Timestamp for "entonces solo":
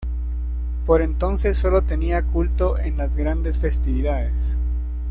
1.03-1.83